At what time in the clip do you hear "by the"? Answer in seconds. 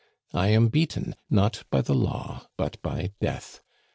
1.69-1.93